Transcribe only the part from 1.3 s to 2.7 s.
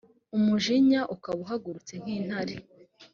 uhagurutse nk’intare.